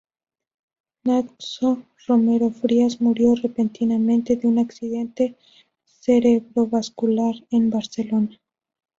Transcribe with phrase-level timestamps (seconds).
[1.05, 5.37] Natxo Romero Frías murió repentinamente de un accidente
[5.85, 8.39] cerebrovascular en Barcelona.